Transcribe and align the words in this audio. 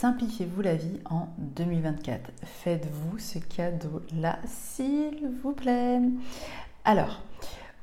Simplifiez-vous 0.00 0.62
la 0.62 0.76
vie 0.76 0.98
en 1.10 1.28
2024. 1.36 2.30
Faites-vous 2.42 3.18
ce 3.18 3.38
cadeau-là, 3.38 4.38
s'il 4.46 5.28
vous 5.42 5.52
plaît. 5.52 6.00
Alors, 6.86 7.20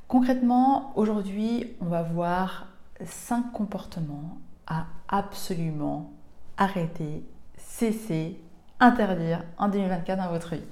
concrètement, 0.08 0.94
aujourd'hui, 0.96 1.76
on 1.80 1.86
va 1.86 2.02
voir 2.02 2.70
5 3.06 3.52
comportements 3.52 4.40
à 4.66 4.88
absolument 5.08 6.12
arrêter, 6.58 7.24
cesser, 7.56 8.42
interdire 8.80 9.44
en 9.60 9.68
2024 9.70 10.18
dans 10.18 10.32
votre 10.32 10.56
vie. 10.56 10.64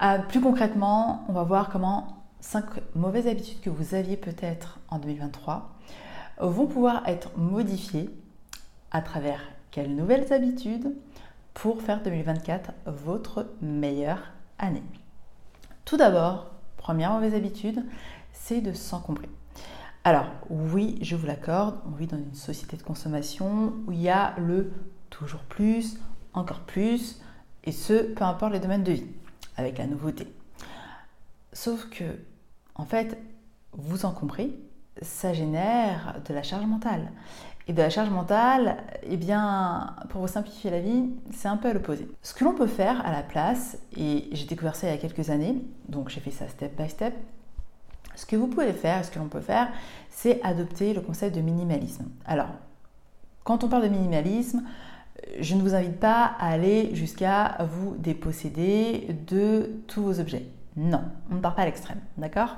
Euh, 0.00 0.18
plus 0.18 0.40
concrètement, 0.40 1.24
on 1.28 1.32
va 1.32 1.42
voir 1.42 1.70
comment 1.70 2.22
5 2.38 2.66
mauvaises 2.94 3.26
habitudes 3.26 3.60
que 3.62 3.70
vous 3.70 3.96
aviez 3.96 4.16
peut-être 4.16 4.78
en 4.90 5.00
2023 5.00 5.76
vont 6.38 6.68
pouvoir 6.68 7.02
être 7.08 7.36
modifiées 7.36 8.10
à 8.92 9.02
travers 9.02 9.40
quelles 9.72 9.96
nouvelles 9.96 10.32
habitudes 10.32 10.94
pour 11.54 11.82
faire 11.82 12.02
2024 12.02 12.72
votre 12.86 13.48
meilleure 13.60 14.32
année? 14.58 14.82
Tout 15.84 15.96
d'abord, 15.96 16.50
première 16.76 17.12
mauvaise 17.12 17.34
habitude, 17.34 17.82
c'est 18.32 18.60
de 18.60 18.72
s'encombrer. 18.72 19.28
Alors 20.04 20.26
oui, 20.50 20.98
je 21.00 21.16
vous 21.16 21.26
l'accorde, 21.26 21.80
on 21.86 21.96
vit 21.96 22.06
dans 22.06 22.18
une 22.18 22.34
société 22.34 22.76
de 22.76 22.82
consommation 22.82 23.72
où 23.86 23.92
il 23.92 24.00
y 24.00 24.10
a 24.10 24.34
le 24.38 24.72
toujours 25.10 25.42
plus, 25.42 25.98
encore 26.34 26.60
plus, 26.60 27.20
et 27.64 27.72
ce, 27.72 27.94
peu 28.12 28.24
importe 28.24 28.52
les 28.52 28.60
domaines 28.60 28.84
de 28.84 28.92
vie, 28.92 29.06
avec 29.56 29.78
la 29.78 29.86
nouveauté. 29.86 30.30
Sauf 31.52 31.88
que, 31.88 32.04
en 32.74 32.84
fait, 32.84 33.18
vous 33.72 34.04
encombrer, 34.04 34.52
ça 35.00 35.32
génère 35.32 36.20
de 36.28 36.34
la 36.34 36.42
charge 36.42 36.66
mentale. 36.66 37.10
Et 37.68 37.72
de 37.72 37.78
la 37.78 37.90
charge 37.90 38.10
mentale, 38.10 38.78
eh 39.04 39.16
bien, 39.16 39.94
pour 40.08 40.20
vous 40.20 40.28
simplifier 40.28 40.70
la 40.70 40.80
vie, 40.80 41.10
c'est 41.32 41.48
un 41.48 41.56
peu 41.56 41.68
à 41.68 41.72
l'opposé. 41.72 42.08
Ce 42.22 42.34
que 42.34 42.44
l'on 42.44 42.54
peut 42.54 42.66
faire 42.66 43.06
à 43.06 43.12
la 43.12 43.22
place, 43.22 43.78
et 43.96 44.28
j'ai 44.32 44.46
découvert 44.46 44.74
ça 44.74 44.88
il 44.88 44.90
y 44.90 44.94
a 44.94 44.98
quelques 44.98 45.30
années, 45.30 45.62
donc 45.88 46.08
j'ai 46.08 46.20
fait 46.20 46.32
ça 46.32 46.48
step 46.48 46.76
by 46.80 46.88
step, 46.88 47.14
ce 48.16 48.26
que 48.26 48.36
vous 48.36 48.48
pouvez 48.48 48.72
faire, 48.72 49.04
ce 49.04 49.10
que 49.10 49.18
l'on 49.18 49.28
peut 49.28 49.40
faire, 49.40 49.68
c'est 50.10 50.42
adopter 50.42 50.92
le 50.92 51.00
concept 51.00 51.36
de 51.36 51.40
minimalisme. 51.40 52.06
Alors, 52.26 52.48
quand 53.44 53.64
on 53.64 53.68
parle 53.68 53.84
de 53.84 53.88
minimalisme, 53.88 54.62
je 55.40 55.54
ne 55.54 55.62
vous 55.62 55.74
invite 55.74 55.98
pas 55.98 56.32
à 56.38 56.50
aller 56.50 56.94
jusqu'à 56.94 57.58
vous 57.60 57.96
déposséder 57.96 59.16
de 59.26 59.82
tous 59.86 60.02
vos 60.02 60.20
objets. 60.20 60.46
Non, 60.76 61.02
on 61.30 61.36
ne 61.36 61.40
part 61.40 61.54
pas 61.54 61.62
à 61.62 61.66
l'extrême, 61.66 62.00
d'accord? 62.16 62.56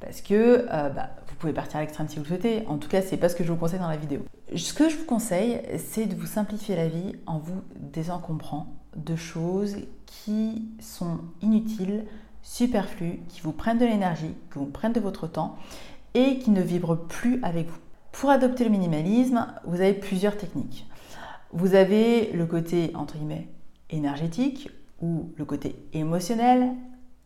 Parce 0.00 0.20
que 0.20 0.66
euh, 0.70 0.88
bah, 0.90 1.10
vous 1.26 1.34
pouvez 1.36 1.52
partir 1.52 1.78
à 1.78 1.80
l'extrême 1.80 2.08
si 2.08 2.16
vous 2.16 2.22
le 2.22 2.28
souhaitez. 2.28 2.64
En 2.66 2.78
tout 2.78 2.88
cas, 2.88 3.02
c'est 3.02 3.16
pas 3.16 3.28
ce 3.28 3.34
que 3.34 3.44
je 3.44 3.50
vous 3.50 3.58
conseille 3.58 3.80
dans 3.80 3.88
la 3.88 3.96
vidéo. 3.96 4.24
Ce 4.56 4.72
que 4.72 4.88
je 4.88 4.96
vous 4.96 5.04
conseille, 5.04 5.60
c'est 5.76 6.06
de 6.06 6.14
vous 6.14 6.26
simplifier 6.26 6.74
la 6.74 6.88
vie 6.88 7.12
en 7.26 7.38
vous 7.38 7.60
désencombrant 7.76 8.66
de 8.96 9.14
choses 9.14 9.76
qui 10.06 10.66
sont 10.80 11.18
inutiles, 11.42 12.06
superflues, 12.42 13.20
qui 13.28 13.42
vous 13.42 13.52
prennent 13.52 13.78
de 13.78 13.84
l'énergie, 13.84 14.34
qui 14.50 14.58
vous 14.58 14.64
prennent 14.64 14.94
de 14.94 15.00
votre 15.00 15.26
temps 15.26 15.56
et 16.14 16.38
qui 16.38 16.50
ne 16.50 16.62
vibrent 16.62 16.96
plus 16.96 17.40
avec 17.42 17.68
vous. 17.68 17.78
Pour 18.12 18.30
adopter 18.30 18.64
le 18.64 18.70
minimalisme, 18.70 19.46
vous 19.66 19.82
avez 19.82 19.92
plusieurs 19.92 20.38
techniques. 20.38 20.86
Vous 21.52 21.74
avez 21.74 22.32
le 22.32 22.46
côté, 22.46 22.90
entre 22.94 23.16
guillemets, 23.16 23.48
énergétique 23.90 24.70
ou 25.02 25.30
le 25.36 25.44
côté 25.44 25.76
émotionnel, 25.92 26.70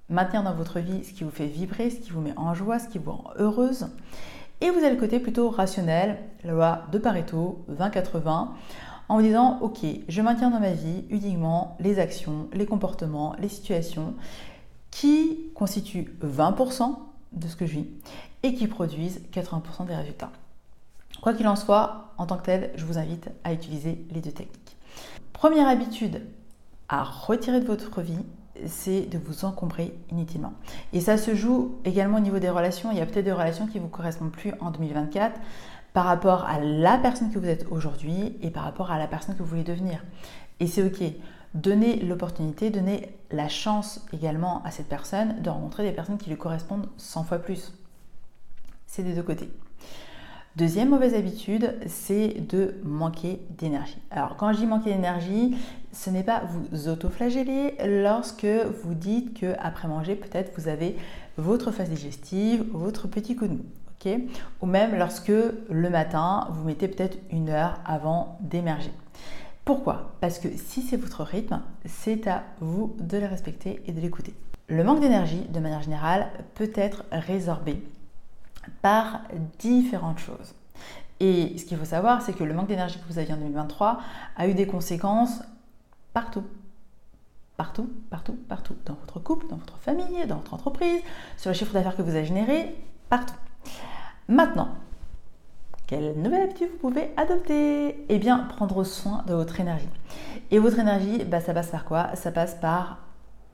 maintenir 0.09 0.43
dans 0.43 0.55
votre 0.55 0.81
vie 0.81 1.05
ce 1.05 1.13
qui 1.13 1.23
vous 1.23 1.31
fait 1.31 1.47
vibrer, 1.47 1.91
ce 1.91 2.01
qui 2.01 2.11
vous 2.11 2.21
met 2.21 2.37
en 2.37 2.53
joie, 2.53 2.81
ce 2.81 2.89
qui 2.89 2.99
vous 2.99 3.13
rend 3.13 3.31
heureuse. 3.37 3.87
Et 4.63 4.71
vous 4.71 4.79
avez 4.79 4.91
le 4.91 5.01
côté 5.01 5.19
plutôt 5.19 5.51
rationnel, 5.51 6.19
la 6.45 6.53
loi 6.53 6.83
de 6.93 6.99
Pareto 6.99 7.65
20-80, 7.69 8.51
en 9.09 9.17
vous 9.17 9.23
disant, 9.23 9.59
ok, 9.61 9.79
je 10.07 10.23
maintiens 10.23 10.51
dans 10.51 10.61
ma 10.61 10.71
vie 10.71 11.05
uniquement 11.11 11.77
les 11.81 11.99
actions, 11.99 12.49
les 12.53 12.65
comportements, 12.65 13.35
les 13.41 13.49
situations 13.49 14.15
qui 14.93 15.51
constituent 15.57 16.17
20% 16.23 16.95
de 17.33 17.49
ce 17.49 17.57
que 17.57 17.67
je 17.67 17.73
vis 17.73 17.87
et 18.45 18.55
qui 18.55 18.69
produisent 18.69 19.21
80% 19.33 19.87
des 19.89 19.97
résultats. 19.97 20.31
Quoi 21.23 21.35
qu'il 21.35 21.49
en 21.49 21.57
soit, 21.57 22.13
en 22.17 22.27
tant 22.27 22.37
que 22.37 22.45
tel, 22.45 22.71
je 22.77 22.85
vous 22.85 22.99
invite 22.99 23.31
à 23.43 23.53
utiliser 23.53 24.07
les 24.13 24.21
deux 24.21 24.31
techniques. 24.31 24.77
Première 25.33 25.67
habitude 25.67 26.23
à 26.89 27.03
retirer 27.03 27.59
de 27.59 27.67
votre 27.67 28.01
vie, 28.01 28.25
c'est 28.67 29.03
de 29.03 29.19
vous 29.19 29.45
encombrer 29.45 29.95
inutilement. 30.11 30.53
Et 30.93 31.01
ça 31.01 31.17
se 31.17 31.35
joue 31.35 31.77
également 31.85 32.19
au 32.19 32.21
niveau 32.21 32.39
des 32.39 32.51
relations. 32.51 32.91
Il 32.91 32.99
y 32.99 33.01
a 33.01 33.07
peut-être 33.07 33.25
des 33.25 33.33
relations 33.33 33.67
qui 33.67 33.79
ne 33.79 33.83
vous 33.83 33.89
correspondent 33.89 34.33
plus 34.33 34.53
en 34.61 34.71
2024 34.71 35.39
par 35.93 36.05
rapport 36.05 36.45
à 36.45 36.59
la 36.59 36.99
personne 36.99 37.31
que 37.31 37.39
vous 37.39 37.49
êtes 37.49 37.67
aujourd'hui 37.71 38.37
et 38.43 38.51
par 38.51 38.65
rapport 38.65 38.91
à 38.91 38.99
la 38.99 39.07
personne 39.07 39.35
que 39.35 39.43
vous 39.43 39.49
voulez 39.49 39.65
devenir. 39.65 40.05
Et 40.61 40.67
c'est 40.67 40.83
ok. 40.83 41.03
Donnez 41.55 41.97
l'opportunité, 41.97 42.71
donnez 42.71 43.15
la 43.31 43.49
chance 43.49 44.07
également 44.13 44.63
à 44.65 44.71
cette 44.71 44.89
personne 44.89 45.43
de 45.43 45.51
rencontrer 45.51 45.83
des 45.83 45.93
personnes 45.93 46.17
qui 46.17 46.31
lui 46.31 46.39
correspondent 46.39 46.89
100 46.97 47.25
fois 47.25 47.39
plus. 47.39 47.73
C'est 48.87 49.03
des 49.03 49.13
deux 49.13 49.23
côtés. 49.23 49.51
Deuxième 50.57 50.91
mauvaise 50.91 51.15
habitude, 51.15 51.75
c'est 51.87 52.47
de 52.47 52.75
manquer 52.85 53.41
d'énergie. 53.59 53.97
Alors 54.11 54.37
quand 54.37 54.53
je 54.53 54.59
dis 54.59 54.67
manquer 54.67 54.93
d'énergie, 54.93 55.57
ce 55.93 56.11
n'est 56.11 56.23
pas 56.23 56.43
vous 56.45 56.89
autoflageller 56.89 57.75
lorsque 58.03 58.45
vous 58.45 58.93
dites 58.93 59.41
que 59.41 59.55
après 59.59 59.89
manger, 59.89 60.15
peut-être 60.15 60.53
vous 60.59 60.69
avez 60.69 60.97
votre 61.39 61.71
phase 61.71 61.89
digestive, 61.89 62.67
votre 62.73 63.09
petit 63.09 63.35
coup 63.35 63.47
de 63.47 63.55
mou. 63.55 63.65
Ou 64.61 64.67
même 64.67 64.97
lorsque 64.97 65.33
le 65.71 65.91
matin, 65.91 66.49
vous 66.51 66.65
mettez 66.65 66.89
peut-être 66.89 67.19
une 67.31 67.49
heure 67.49 67.79
avant 67.85 68.37
d'émerger. 68.41 68.93
Pourquoi? 69.65 70.17
Parce 70.21 70.39
que 70.39 70.49
si 70.57 70.83
c'est 70.83 70.97
votre 70.97 71.23
rythme, 71.23 71.63
c'est 71.87 72.27
à 72.27 72.43
vous 72.61 72.97
de 72.99 73.17
le 73.17 73.27
respecter 73.27 73.81
et 73.87 73.93
de 73.93 74.01
l'écouter. 74.01 74.35
Le 74.69 74.83
manque 74.85 75.01
d'énergie, 75.01 75.47
de 75.49 75.61
manière 75.61 75.83
générale, 75.83 76.27
peut 76.55 76.73
être 76.75 77.05
résorbé 77.13 77.81
par 78.81 79.23
différentes 79.59 80.19
choses. 80.19 80.55
Et 81.21 81.57
ce 81.57 81.65
qu'il 81.65 81.79
faut 81.79 81.85
savoir, 81.85 82.21
c'est 82.23 82.33
que 82.33 82.43
le 82.43 82.53
manque 82.53 82.67
d'énergie 82.67 82.99
que 82.99 83.07
vous 83.07 83.19
aviez 83.19 83.33
en 83.35 83.37
2023 83.37 84.01
a 84.37 84.49
eu 84.49 84.55
des 84.55 84.67
conséquences 84.67 85.43
partout. 86.13 86.45
Partout, 87.57 87.91
partout, 88.11 88.37
partout. 88.49 88.75
Dans 88.87 88.95
votre 88.95 89.21
couple, 89.21 89.47
dans 89.49 89.57
votre 89.57 89.79
famille, 89.79 90.27
dans 90.27 90.37
votre 90.37 90.55
entreprise, 90.55 91.01
sur 91.37 91.51
le 91.51 91.55
chiffre 91.55 91.73
d'affaires 91.73 91.97
que 91.97 92.03
vous 92.03 92.17
avez 92.17 92.25
généré, 92.25 92.75
partout. 93.09 93.35
Maintenant, 94.27 94.69
quelle 95.87 96.15
nouvelle 96.15 96.43
habitude 96.43 96.71
vous 96.73 96.79
pouvez 96.79 97.11
adopter? 97.17 98.05
Eh 98.09 98.19
bien, 98.19 98.39
prendre 98.39 98.83
soin 98.83 99.23
de 99.27 99.35
votre 99.35 99.61
énergie. 99.61 99.89
Et 100.51 100.59
votre 100.59 100.79
énergie, 100.79 101.23
bah, 101.25 101.41
ça 101.41 101.55
passe 101.55 101.69
par 101.69 101.85
quoi? 101.85 102.17
Ça 102.17 102.33
passe 102.33 102.55
par 102.55 102.99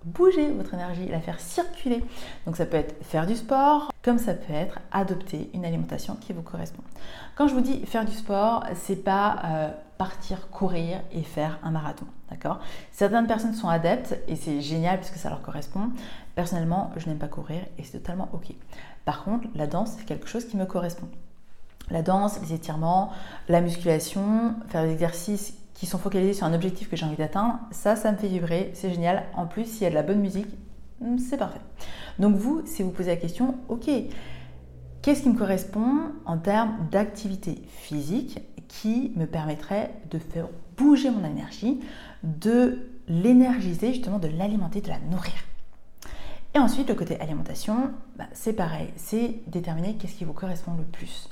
bouger 0.04 0.50
votre 0.52 0.74
énergie, 0.74 1.08
la 1.08 1.20
faire 1.20 1.40
circuler. 1.40 2.04
Donc 2.46 2.56
ça 2.56 2.64
peut 2.64 2.76
être 2.76 3.04
faire 3.04 3.26
du 3.26 3.36
sport, 3.36 3.90
comme 4.08 4.16
ça 4.16 4.32
peut 4.32 4.54
être 4.54 4.78
adopter 4.90 5.50
une 5.52 5.66
alimentation 5.66 6.16
qui 6.16 6.32
vous 6.32 6.40
correspond. 6.40 6.82
Quand 7.36 7.46
je 7.46 7.52
vous 7.52 7.60
dis 7.60 7.84
faire 7.84 8.06
du 8.06 8.12
sport, 8.12 8.64
c'est 8.74 9.04
pas 9.04 9.36
euh, 9.44 9.70
partir 9.98 10.48
courir 10.48 11.02
et 11.12 11.22
faire 11.22 11.58
un 11.62 11.70
marathon, 11.70 12.06
d'accord? 12.30 12.58
Certaines 12.90 13.26
personnes 13.26 13.52
sont 13.52 13.68
adeptes 13.68 14.18
et 14.26 14.34
c'est 14.34 14.62
génial 14.62 14.96
puisque 14.96 15.16
ça 15.16 15.28
leur 15.28 15.42
correspond. 15.42 15.90
Personnellement, 16.36 16.90
je 16.96 17.06
n'aime 17.06 17.18
pas 17.18 17.28
courir 17.28 17.60
et 17.76 17.82
c'est 17.82 17.98
totalement 17.98 18.30
ok. 18.32 18.54
Par 19.04 19.24
contre, 19.24 19.46
la 19.54 19.66
danse, 19.66 19.90
c'est 19.98 20.06
quelque 20.06 20.26
chose 20.26 20.46
qui 20.46 20.56
me 20.56 20.64
correspond. 20.64 21.08
La 21.90 22.00
danse, 22.00 22.40
les 22.40 22.54
étirements, 22.54 23.12
la 23.50 23.60
musculation, 23.60 24.54
faire 24.68 24.84
des 24.84 24.92
exercices 24.92 25.52
qui 25.74 25.84
sont 25.84 25.98
focalisés 25.98 26.32
sur 26.32 26.46
un 26.46 26.54
objectif 26.54 26.88
que 26.88 26.96
j'ai 26.96 27.04
envie 27.04 27.16
d'atteindre, 27.16 27.58
ça, 27.72 27.94
ça 27.94 28.10
me 28.10 28.16
fait 28.16 28.28
vibrer, 28.28 28.70
c'est 28.72 28.90
génial. 28.90 29.24
En 29.34 29.44
plus, 29.44 29.66
s'il 29.66 29.82
y 29.82 29.86
a 29.86 29.90
de 29.90 29.94
la 29.94 30.02
bonne 30.02 30.20
musique, 30.20 30.48
hmm, 31.02 31.18
c'est 31.18 31.36
parfait. 31.36 31.60
Donc 32.18 32.36
vous, 32.36 32.62
si 32.66 32.82
vous 32.82 32.90
posez 32.90 33.10
la 33.10 33.16
question, 33.16 33.56
ok, 33.68 33.88
qu'est-ce 35.02 35.22
qui 35.22 35.28
me 35.28 35.38
correspond 35.38 36.12
en 36.24 36.38
termes 36.38 36.74
d'activité 36.90 37.62
physique 37.68 38.40
qui 38.66 39.12
me 39.16 39.26
permettrait 39.26 39.94
de 40.10 40.18
faire 40.18 40.48
bouger 40.76 41.10
mon 41.10 41.24
énergie, 41.24 41.80
de 42.22 42.90
l'énergiser, 43.08 43.94
justement 43.94 44.18
de 44.18 44.28
l'alimenter, 44.28 44.80
de 44.80 44.88
la 44.88 44.98
nourrir? 45.10 45.34
Et 46.54 46.58
ensuite, 46.58 46.88
le 46.88 46.94
côté 46.94 47.20
alimentation, 47.20 47.90
bah, 48.16 48.24
c'est 48.32 48.54
pareil, 48.54 48.88
c'est 48.96 49.40
déterminer 49.46 49.94
qu'est-ce 49.94 50.14
qui 50.14 50.24
vous 50.24 50.32
correspond 50.32 50.72
le 50.76 50.84
plus. 50.84 51.28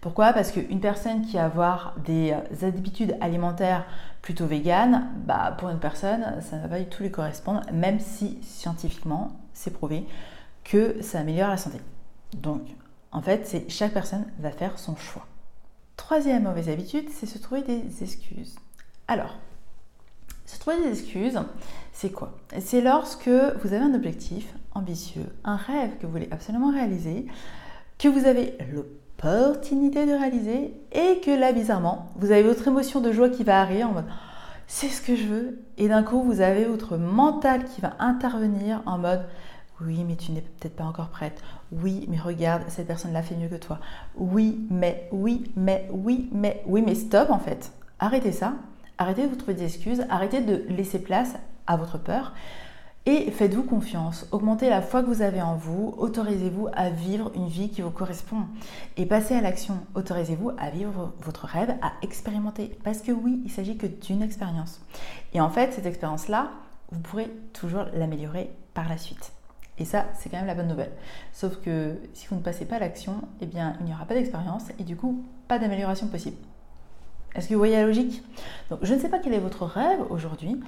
Pourquoi? 0.00 0.32
Parce 0.32 0.52
qu'une 0.52 0.80
personne 0.80 1.22
qui 1.22 1.36
va 1.36 1.44
avoir 1.44 1.94
des 2.04 2.32
euh, 2.32 2.66
habitudes 2.66 3.16
alimentaires 3.20 3.84
plutôt 4.22 4.46
véganes, 4.46 5.10
bah, 5.26 5.54
pour 5.58 5.68
une 5.68 5.78
personne, 5.78 6.40
ça 6.40 6.56
ne 6.56 6.62
va 6.62 6.68
pas 6.68 6.78
du 6.78 6.86
tout 6.86 7.02
lui 7.02 7.10
correspondre, 7.10 7.60
même 7.72 8.00
si 8.00 8.38
scientifiquement, 8.42 9.39
c'est 9.60 9.72
prouvé 9.72 10.06
que 10.64 11.02
ça 11.02 11.20
améliore 11.20 11.50
la 11.50 11.56
santé. 11.56 11.78
Donc, 12.34 12.62
en 13.12 13.20
fait, 13.20 13.46
c'est 13.46 13.68
chaque 13.68 13.92
personne 13.92 14.24
va 14.38 14.50
faire 14.50 14.78
son 14.78 14.96
choix. 14.96 15.26
Troisième 15.96 16.44
mauvaise 16.44 16.68
habitude, 16.68 17.08
c'est 17.12 17.26
se 17.26 17.38
trouver 17.38 17.62
des 17.62 18.02
excuses. 18.02 18.56
Alors, 19.06 19.36
se 20.46 20.58
trouver 20.58 20.76
des 20.82 21.00
excuses, 21.00 21.38
c'est 21.92 22.10
quoi? 22.10 22.36
C'est 22.60 22.80
lorsque 22.80 23.28
vous 23.28 23.72
avez 23.72 23.84
un 23.84 23.94
objectif 23.94 24.54
ambitieux, 24.74 25.26
un 25.44 25.56
rêve 25.56 25.98
que 25.98 26.06
vous 26.06 26.12
voulez 26.12 26.28
absolument 26.30 26.72
réaliser, 26.72 27.26
que 27.98 28.08
vous 28.08 28.24
avez 28.24 28.56
le 28.72 28.86
opportunité 29.22 30.06
de 30.06 30.12
réaliser 30.12 30.72
et 30.92 31.20
que 31.20 31.30
là, 31.30 31.52
bizarrement, 31.52 32.10
vous 32.16 32.30
avez 32.30 32.42
votre 32.42 32.66
émotion 32.68 33.00
de 33.00 33.12
joie 33.12 33.28
qui 33.28 33.44
va 33.44 33.60
arriver 33.60 33.84
en 33.84 33.92
mode 33.92 34.06
c'est 34.66 34.88
ce 34.88 35.02
que 35.02 35.16
je 35.16 35.24
veux. 35.24 35.58
Et 35.78 35.88
d'un 35.88 36.04
coup, 36.04 36.22
vous 36.22 36.40
avez 36.40 36.64
votre 36.64 36.96
mental 36.96 37.64
qui 37.64 37.80
va 37.80 37.96
intervenir 37.98 38.82
en 38.86 38.98
mode 38.98 39.24
oui, 39.80 40.04
mais 40.06 40.16
tu 40.16 40.32
n'es 40.32 40.40
peut-être 40.40 40.76
pas 40.76 40.84
encore 40.84 41.08
prête. 41.08 41.42
Oui, 41.72 42.06
mais 42.08 42.18
regarde, 42.18 42.62
cette 42.68 42.86
personne 42.86 43.12
l'a 43.12 43.22
fait 43.22 43.36
mieux 43.36 43.48
que 43.48 43.56
toi. 43.56 43.78
Oui, 44.16 44.66
mais, 44.70 45.08
oui, 45.12 45.50
mais, 45.56 45.88
oui, 45.92 46.28
mais, 46.32 46.62
oui, 46.66 46.82
mais 46.82 46.94
stop 46.94 47.30
en 47.30 47.38
fait. 47.38 47.72
Arrêtez 47.98 48.32
ça. 48.32 48.54
Arrêtez 48.98 49.24
de 49.24 49.28
vous 49.28 49.36
trouver 49.36 49.54
des 49.54 49.64
excuses. 49.64 50.04
Arrêtez 50.10 50.40
de 50.40 50.64
laisser 50.68 50.98
place 50.98 51.34
à 51.66 51.76
votre 51.76 51.98
peur. 51.98 52.32
Et 53.06 53.30
faites-vous 53.30 53.62
confiance, 53.62 54.26
augmentez 54.30 54.68
la 54.68 54.82
foi 54.82 55.00
que 55.00 55.06
vous 55.06 55.22
avez 55.22 55.40
en 55.40 55.56
vous, 55.56 55.94
autorisez-vous 55.96 56.68
à 56.74 56.90
vivre 56.90 57.32
une 57.34 57.48
vie 57.48 57.70
qui 57.70 57.80
vous 57.80 57.90
correspond. 57.90 58.42
Et 58.98 59.06
passez 59.06 59.34
à 59.34 59.40
l'action, 59.40 59.78
autorisez-vous 59.94 60.50
à 60.58 60.68
vivre 60.68 61.14
votre 61.22 61.46
rêve, 61.46 61.74
à 61.80 61.92
expérimenter. 62.02 62.76
Parce 62.84 63.00
que 63.00 63.10
oui, 63.10 63.40
il 63.46 63.50
s'agit 63.50 63.78
que 63.78 63.86
d'une 63.86 64.20
expérience. 64.20 64.82
Et 65.32 65.40
en 65.40 65.48
fait, 65.48 65.72
cette 65.72 65.86
expérience-là, 65.86 66.50
vous 66.92 67.00
pourrez 67.00 67.30
toujours 67.54 67.86
l'améliorer 67.94 68.50
par 68.74 68.86
la 68.86 68.98
suite. 68.98 69.32
Et 69.80 69.86
ça, 69.86 70.06
c'est 70.14 70.28
quand 70.28 70.36
même 70.36 70.46
la 70.46 70.54
bonne 70.54 70.68
nouvelle. 70.68 70.92
Sauf 71.32 71.56
que 71.56 71.96
si 72.12 72.26
vous 72.28 72.36
ne 72.36 72.42
passez 72.42 72.66
pas 72.66 72.78
l'action, 72.78 73.22
eh 73.40 73.46
bien, 73.46 73.76
il 73.80 73.86
n'y 73.86 73.94
aura 73.94 74.04
pas 74.04 74.14
d'expérience 74.14 74.64
et 74.78 74.84
du 74.84 74.94
coup, 74.94 75.24
pas 75.48 75.58
d'amélioration 75.58 76.06
possible. 76.06 76.36
Est-ce 77.34 77.48
que 77.48 77.54
vous 77.54 77.60
voyez 77.60 77.76
la 77.76 77.86
logique? 77.86 78.22
Donc, 78.68 78.80
je 78.82 78.92
ne 78.92 78.98
sais 78.98 79.08
pas 79.08 79.18
quel 79.18 79.32
est 79.32 79.40
votre 79.40 79.64
rêve 79.64 80.00
aujourd'hui. 80.10 80.60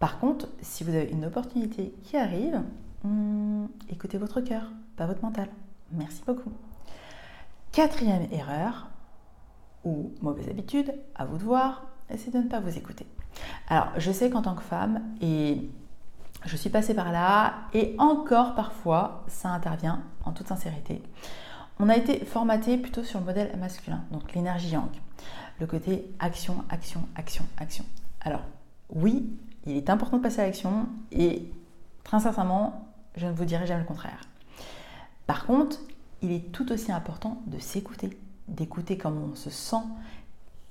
Par 0.00 0.18
contre, 0.18 0.48
si 0.62 0.82
vous 0.82 0.90
avez 0.90 1.08
une 1.10 1.24
opportunité 1.24 1.94
qui 2.02 2.16
arrive, 2.16 2.60
hmm, 3.04 3.66
écoutez 3.88 4.18
votre 4.18 4.40
cœur, 4.40 4.72
pas 4.96 5.06
votre 5.06 5.22
mental. 5.22 5.48
Merci 5.92 6.22
beaucoup. 6.26 6.52
Quatrième 7.70 8.26
erreur, 8.32 8.88
ou 9.84 10.10
mauvaise 10.22 10.48
habitude, 10.48 10.92
à 11.14 11.24
vous 11.24 11.38
de 11.38 11.44
voir, 11.44 11.86
c'est 12.16 12.32
de 12.32 12.38
ne 12.38 12.48
pas 12.48 12.58
vous 12.58 12.76
écouter. 12.76 13.06
Alors, 13.68 13.88
je 13.96 14.10
sais 14.10 14.28
qu'en 14.28 14.42
tant 14.42 14.56
que 14.56 14.62
femme, 14.62 15.02
et 15.20 15.68
je 16.44 16.56
suis 16.56 16.70
passée 16.70 16.94
par 16.94 17.12
là 17.12 17.54
et 17.72 17.94
encore 17.98 18.54
parfois 18.54 19.24
ça 19.28 19.50
intervient 19.50 20.02
en 20.24 20.32
toute 20.32 20.48
sincérité. 20.48 21.02
On 21.78 21.88
a 21.88 21.96
été 21.96 22.24
formaté 22.24 22.76
plutôt 22.76 23.02
sur 23.02 23.18
le 23.18 23.26
modèle 23.26 23.56
masculin, 23.58 24.04
donc 24.12 24.32
l'énergie 24.34 24.70
yang, 24.70 24.88
le 25.58 25.66
côté 25.66 26.08
action, 26.18 26.64
action, 26.70 27.08
action, 27.16 27.44
action. 27.56 27.84
Alors 28.20 28.42
oui, 28.90 29.28
il 29.66 29.76
est 29.76 29.90
important 29.90 30.18
de 30.18 30.22
passer 30.22 30.40
à 30.40 30.46
l'action 30.46 30.86
et 31.10 31.50
très 32.04 32.20
sincèrement, 32.20 32.88
je 33.16 33.26
ne 33.26 33.32
vous 33.32 33.44
dirai 33.44 33.66
jamais 33.66 33.80
le 33.80 33.86
contraire. 33.86 34.20
Par 35.26 35.46
contre, 35.46 35.78
il 36.22 36.32
est 36.32 36.52
tout 36.52 36.70
aussi 36.72 36.92
important 36.92 37.42
de 37.46 37.58
s'écouter, 37.58 38.18
d'écouter 38.48 38.98
comment 38.98 39.28
on 39.32 39.34
se 39.34 39.50
sent, 39.50 39.82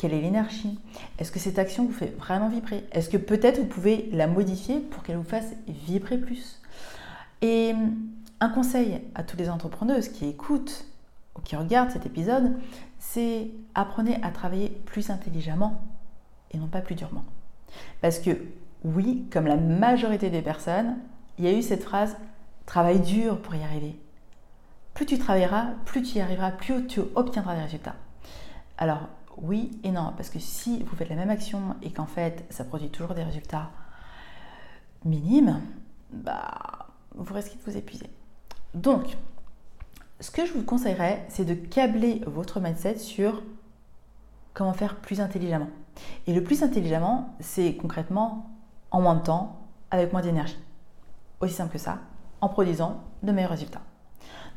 quelle 0.04 0.14
est 0.16 0.22
l'énergie? 0.22 0.78
Est-ce 1.18 1.32
que 1.32 1.40
cette 1.40 1.58
action 1.58 1.86
vous 1.86 1.94
fait 1.94 2.14
vraiment 2.18 2.50
vibrer? 2.50 2.84
Est-ce 2.92 3.08
que 3.08 3.16
peut-être 3.16 3.58
vous 3.60 3.68
pouvez 3.68 4.10
la 4.12 4.28
modifier 4.28 4.82
pour 4.82 5.02
qu'elle 5.02 5.16
vous 5.16 5.24
fasse 5.24 5.54
vibrer 5.66 6.18
plus? 6.18 6.62
Et 7.42 7.74
un 8.42 8.50
conseil 8.50 9.00
à 9.16 9.24
toutes 9.24 9.40
les 9.40 9.50
entrepreneuses 9.50 10.10
qui 10.10 10.28
écoutent 10.28 10.88
ou 11.38 11.42
qui 11.42 11.56
regardent 11.56 11.92
cet 11.92 12.06
épisode, 12.06 12.52
c'est 13.00 13.52
apprenez 13.76 14.22
à 14.24 14.32
travailler 14.32 14.72
plus 14.86 15.10
intelligemment 15.10 15.82
et 16.52 16.58
non 16.58 16.68
pas 16.68 16.82
plus 16.82 16.96
durement. 16.96 17.24
Parce 18.02 18.20
que 18.20 18.32
oui, 18.84 19.26
comme 19.32 19.48
la 19.48 19.56
majorité 19.56 20.30
des 20.30 20.42
personnes, 20.42 20.98
il 21.40 21.46
y 21.46 21.48
a 21.48 21.54
eu 21.54 21.62
cette 21.62 21.84
phrase 21.84 22.18
travaille 22.66 23.00
dur 23.00 23.42
pour 23.42 23.56
y 23.56 23.64
arriver. 23.64 23.98
Plus 24.96 25.06
tu 25.06 25.18
travailleras, 25.18 25.68
plus 25.86 26.02
tu 26.02 26.18
y 26.18 26.22
arriveras, 26.22 26.52
plus 26.52 26.88
tu 26.88 27.00
obtiendras 27.16 27.56
des 27.56 27.62
résultats. 27.62 27.96
Alors, 28.78 29.08
oui 29.38 29.72
et 29.84 29.92
non, 29.92 30.14
parce 30.16 30.30
que 30.30 30.40
si 30.40 30.84
vous 30.84 30.96
faites 30.96 31.10
la 31.10 31.16
même 31.16 31.30
action 31.30 31.76
et 31.82 31.92
qu'en 31.92 32.06
fait 32.06 32.46
ça 32.50 32.64
produit 32.64 32.90
toujours 32.90 33.14
des 33.14 33.24
résultats 33.24 33.70
minimes, 35.06 35.62
bah, 36.12 36.88
vous 37.16 37.34
risquez 37.34 37.58
de 37.58 37.72
vous 37.72 37.78
épuiser. 37.78 38.10
Donc, 38.74 39.18
ce 40.20 40.32
que 40.32 40.46
je 40.46 40.54
vous 40.54 40.64
conseillerais, 40.64 41.26
c'est 41.30 41.46
de 41.46 41.54
câbler 41.54 42.22
votre 42.26 42.60
mindset 42.60 42.98
sur 42.98 43.44
comment 44.54 44.74
faire 44.74 44.96
plus 44.98 45.22
intelligemment. 45.22 45.70
Et 46.28 46.34
le 46.34 46.44
plus 46.44 46.64
intelligemment, 46.64 47.36
c'est 47.40 47.76
concrètement 47.76 48.50
en 48.92 49.02
moins 49.02 49.16
de 49.16 49.24
temps, 49.24 49.60
avec 49.92 50.12
moins 50.12 50.22
d'énergie. 50.22 50.58
Aussi 51.42 51.54
simple 51.54 51.74
que 51.74 51.78
ça, 51.78 52.00
en 52.42 52.50
produisant 52.50 53.02
de 53.22 53.32
meilleurs 53.32 53.52
résultats. 53.52 53.82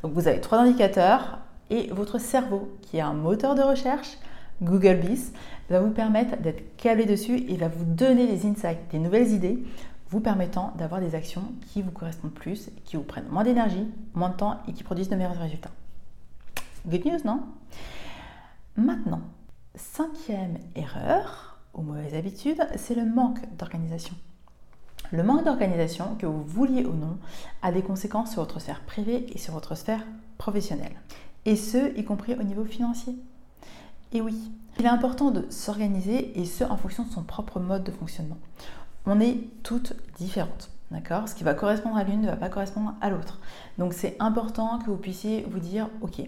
Donc 0.01 0.13
vous 0.13 0.27
avez 0.27 0.39
trois 0.41 0.59
indicateurs 0.59 1.39
et 1.69 1.87
votre 1.87 2.19
cerveau, 2.19 2.71
qui 2.81 2.97
est 2.97 3.01
un 3.01 3.13
moteur 3.13 3.55
de 3.55 3.61
recherche, 3.61 4.17
Google 4.61 4.97
Biz 4.97 5.33
va 5.69 5.81
vous 5.81 5.91
permettre 5.91 6.37
d'être 6.41 6.77
câblé 6.77 7.05
dessus 7.05 7.43
et 7.47 7.57
va 7.57 7.67
vous 7.67 7.85
donner 7.85 8.27
des 8.27 8.45
insights, 8.45 8.89
des 8.91 8.99
nouvelles 8.99 9.31
idées, 9.31 9.63
vous 10.09 10.19
permettant 10.19 10.73
d'avoir 10.77 11.01
des 11.01 11.15
actions 11.15 11.43
qui 11.67 11.81
vous 11.81 11.91
correspondent 11.91 12.33
plus, 12.33 12.69
qui 12.85 12.95
vous 12.95 13.03
prennent 13.03 13.27
moins 13.29 13.43
d'énergie, 13.43 13.87
moins 14.13 14.29
de 14.29 14.35
temps 14.35 14.57
et 14.67 14.73
qui 14.73 14.83
produisent 14.83 15.09
de 15.09 15.15
meilleurs 15.15 15.37
résultats. 15.37 15.71
Good 16.87 17.05
news, 17.05 17.19
non? 17.25 17.41
Maintenant, 18.77 19.21
cinquième 19.75 20.57
erreur 20.75 21.59
ou 21.73 21.81
mauvaise 21.81 22.13
habitude, 22.13 22.65
c'est 22.77 22.95
le 22.95 23.05
manque 23.05 23.39
d'organisation. 23.57 24.15
Le 25.11 25.23
manque 25.23 25.45
d'organisation, 25.45 26.15
que 26.15 26.25
vous 26.25 26.43
vouliez 26.43 26.85
ou 26.85 26.93
non, 26.93 27.17
a 27.61 27.71
des 27.71 27.81
conséquences 27.81 28.31
sur 28.31 28.41
votre 28.41 28.59
sphère 28.59 28.81
privée 28.81 29.25
et 29.33 29.37
sur 29.37 29.53
votre 29.53 29.75
sphère 29.75 30.05
professionnelle. 30.37 30.95
Et 31.45 31.55
ce, 31.55 31.97
y 31.97 32.03
compris 32.03 32.33
au 32.33 32.43
niveau 32.43 32.65
financier. 32.65 33.15
Et 34.13 34.21
oui, 34.21 34.51
il 34.79 34.85
est 34.85 34.89
important 34.89 35.31
de 35.31 35.45
s'organiser 35.49 36.39
et 36.39 36.45
ce 36.45 36.63
en 36.63 36.77
fonction 36.77 37.03
de 37.03 37.09
son 37.09 37.23
propre 37.23 37.59
mode 37.59 37.83
de 37.83 37.91
fonctionnement. 37.91 38.37
On 39.05 39.19
est 39.19 39.39
toutes 39.63 39.93
différentes. 40.17 40.69
D'accord? 40.89 41.27
Ce 41.27 41.35
qui 41.35 41.43
va 41.43 41.53
correspondre 41.53 41.97
à 41.97 42.03
l'une 42.05 42.21
ne 42.21 42.27
va 42.27 42.37
pas 42.37 42.47
correspondre 42.47 42.95
à 43.01 43.09
l'autre. 43.09 43.39
Donc 43.77 43.93
c'est 43.93 44.15
important 44.19 44.79
que 44.79 44.89
vous 44.89 44.95
puissiez 44.95 45.45
vous 45.49 45.59
dire 45.59 45.89
ok, 45.99 46.21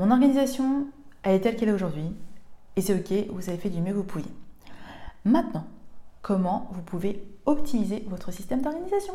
mon 0.00 0.10
organisation, 0.10 0.88
elle 1.22 1.36
est 1.36 1.40
telle 1.40 1.54
qu'elle 1.54 1.68
est 1.68 1.72
aujourd'hui, 1.72 2.10
et 2.74 2.80
c'est 2.80 2.94
ok, 2.94 3.32
vous 3.32 3.48
avez 3.48 3.58
fait 3.58 3.70
du 3.70 3.80
mieux 3.80 3.92
que 3.92 3.98
vous 3.98 4.02
pouviez. 4.02 4.32
Maintenant, 5.24 5.64
comment 6.22 6.68
vous 6.72 6.82
pouvez 6.82 7.24
optimiser 7.46 8.04
votre 8.08 8.32
système 8.32 8.62
d'organisation? 8.62 9.14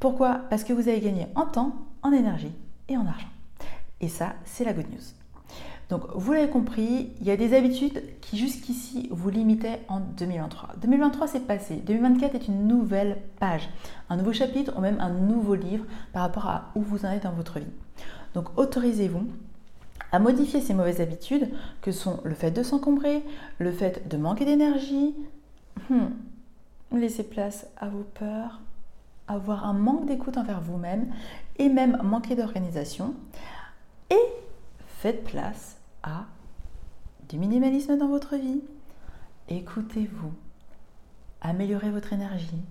Pourquoi? 0.00 0.40
Parce 0.50 0.64
que 0.64 0.72
vous 0.72 0.88
avez 0.88 1.00
gagné 1.00 1.28
en 1.36 1.46
temps, 1.46 1.74
en 2.02 2.10
énergie 2.10 2.52
et 2.88 2.96
en 2.96 3.06
argent. 3.06 3.28
Et 4.00 4.08
ça, 4.08 4.32
c'est 4.44 4.64
la 4.64 4.72
good 4.72 4.90
news. 4.90 5.19
Donc, 5.90 6.02
vous 6.14 6.32
l'avez 6.32 6.48
compris, 6.48 7.10
il 7.20 7.26
y 7.26 7.32
a 7.32 7.36
des 7.36 7.52
habitudes 7.52 8.00
qui 8.20 8.38
jusqu'ici 8.38 9.08
vous 9.10 9.28
limitaient 9.28 9.80
en 9.88 9.98
2023. 9.98 10.76
2023 10.80 11.26
c'est 11.26 11.46
passé. 11.46 11.82
2024 11.84 12.36
est 12.36 12.46
une 12.46 12.68
nouvelle 12.68 13.18
page, 13.40 13.68
un 14.08 14.16
nouveau 14.16 14.32
chapitre 14.32 14.72
ou 14.78 14.80
même 14.80 15.00
un 15.00 15.10
nouveau 15.10 15.56
livre 15.56 15.84
par 16.12 16.22
rapport 16.22 16.46
à 16.46 16.70
où 16.76 16.82
vous 16.82 17.04
en 17.04 17.10
êtes 17.10 17.24
dans 17.24 17.32
votre 17.32 17.58
vie. 17.58 17.66
Donc, 18.34 18.56
autorisez-vous 18.56 19.26
à 20.12 20.20
modifier 20.20 20.60
ces 20.60 20.74
mauvaises 20.74 21.00
habitudes 21.00 21.50
que 21.82 21.90
sont 21.90 22.20
le 22.22 22.34
fait 22.34 22.52
de 22.52 22.62
s'encombrer, 22.62 23.24
le 23.58 23.72
fait 23.72 24.06
de 24.08 24.16
manquer 24.16 24.44
d'énergie. 24.44 25.16
Hmm. 25.88 26.06
Laissez 26.92 27.24
place 27.24 27.66
à 27.76 27.88
vos 27.88 28.04
peurs, 28.14 28.60
avoir 29.26 29.66
un 29.66 29.72
manque 29.72 30.06
d'écoute 30.06 30.36
envers 30.36 30.60
vous-même 30.60 31.12
et 31.58 31.68
même 31.68 31.98
manquer 32.04 32.36
d'organisation. 32.36 33.14
Et 34.08 34.18
faites 34.86 35.24
place 35.24 35.79
à 36.02 36.26
du 37.28 37.38
minimalisme 37.38 37.96
dans 37.96 38.08
votre 38.08 38.36
vie. 38.36 38.60
Écoutez-vous, 39.48 40.32
améliorez 41.40 41.90
votre 41.90 42.12
énergie, 42.12 42.62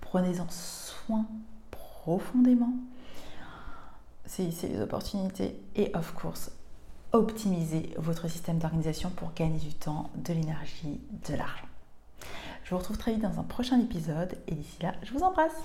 prenez-en 0.00 0.46
soin 0.50 1.26
profondément, 1.70 2.74
saisissez 4.26 4.68
les 4.68 4.80
opportunités 4.80 5.60
et 5.74 5.94
of 5.94 6.12
course, 6.14 6.50
optimisez 7.12 7.94
votre 7.96 8.28
système 8.28 8.58
d'organisation 8.58 9.10
pour 9.10 9.32
gagner 9.34 9.58
du 9.58 9.74
temps, 9.74 10.10
de 10.16 10.32
l'énergie, 10.32 11.00
de 11.28 11.34
l'argent. 11.34 11.66
Je 12.64 12.70
vous 12.70 12.78
retrouve 12.78 12.98
très 12.98 13.12
vite 13.12 13.22
dans 13.22 13.38
un 13.38 13.44
prochain 13.44 13.78
épisode 13.80 14.36
et 14.48 14.54
d'ici 14.54 14.82
là, 14.82 14.94
je 15.02 15.12
vous 15.12 15.22
embrasse. 15.22 15.62